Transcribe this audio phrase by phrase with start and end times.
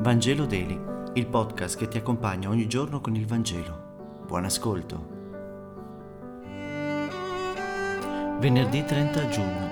[0.00, 0.80] Vangelo Daily,
[1.12, 4.22] il podcast che ti accompagna ogni giorno con il Vangelo.
[4.26, 5.18] Buon ascolto.
[8.40, 9.70] Venerdì 30 giugno.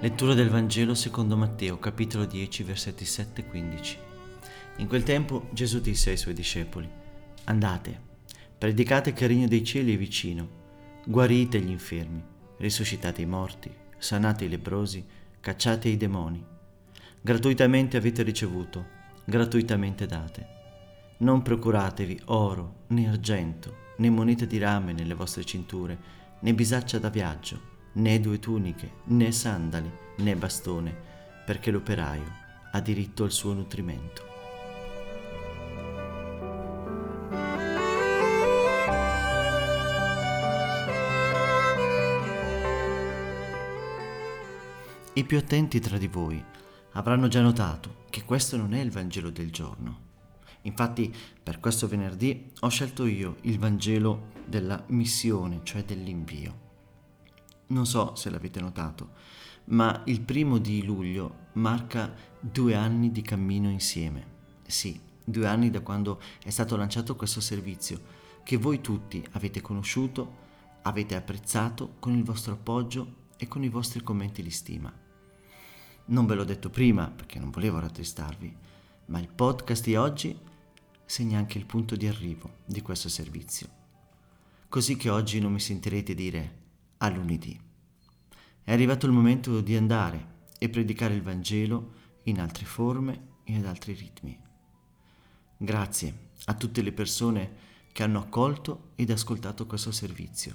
[0.00, 3.98] Lettura del Vangelo secondo Matteo, capitolo 10, versetti 7 e 15.
[4.78, 6.88] In quel tempo Gesù disse ai suoi discepoli:
[7.44, 8.00] Andate,
[8.56, 10.48] predicate che il regno dei cieli è vicino,
[11.04, 12.24] guarite gli infermi,
[12.56, 15.04] risuscitate i morti, sanate i leprosi,
[15.38, 16.42] cacciate i demoni.
[17.20, 18.95] Gratuitamente avete ricevuto
[19.28, 20.54] gratuitamente date.
[21.18, 25.98] Non procuratevi oro, né argento, né monete di rame nelle vostre cinture,
[26.38, 27.60] né bisaccia da viaggio,
[27.94, 30.94] né due tuniche, né sandali, né bastone,
[31.44, 32.30] perché l'operaio
[32.70, 34.24] ha diritto al suo nutrimento.
[45.14, 46.44] I più attenti tra di voi
[46.96, 50.04] avranno già notato che questo non è il Vangelo del giorno.
[50.62, 56.64] Infatti per questo venerdì ho scelto io il Vangelo della missione, cioè dell'invio.
[57.68, 59.10] Non so se l'avete notato,
[59.66, 64.34] ma il primo di luglio marca due anni di cammino insieme.
[64.66, 68.00] Sì, due anni da quando è stato lanciato questo servizio,
[68.42, 70.44] che voi tutti avete conosciuto,
[70.82, 75.04] avete apprezzato con il vostro appoggio e con i vostri commenti di stima.
[76.06, 78.56] Non ve l'ho detto prima perché non volevo rattristarvi,
[79.06, 80.38] ma il podcast di oggi
[81.04, 83.68] segna anche il punto di arrivo di questo servizio.
[84.68, 86.58] Così che oggi non mi sentirete dire
[86.98, 87.58] a lunedì.
[88.62, 91.92] È arrivato il momento di andare e predicare il Vangelo
[92.24, 94.38] in altre forme e ad altri ritmi.
[95.56, 100.54] Grazie a tutte le persone che hanno accolto ed ascoltato questo servizio.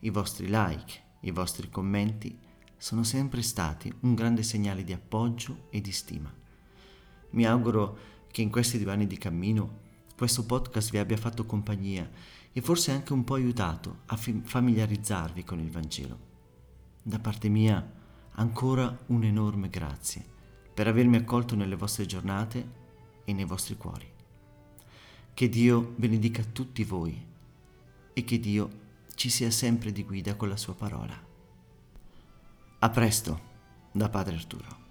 [0.00, 2.38] I vostri like, i vostri commenti
[2.82, 6.34] sono sempre stati un grande segnale di appoggio e di stima.
[7.30, 7.96] Mi auguro
[8.32, 9.78] che in questi due anni di cammino
[10.16, 12.10] questo podcast vi abbia fatto compagnia
[12.52, 16.18] e forse anche un po' aiutato a familiarizzarvi con il Vangelo.
[17.04, 17.88] Da parte mia
[18.32, 20.24] ancora un enorme grazie
[20.74, 22.68] per avermi accolto nelle vostre giornate
[23.24, 24.10] e nei vostri cuori.
[25.32, 27.26] Che Dio benedica tutti voi
[28.12, 28.70] e che Dio
[29.14, 31.30] ci sia sempre di guida con la sua parola.
[32.84, 33.38] A presto,
[33.94, 34.81] da Padre Arturo.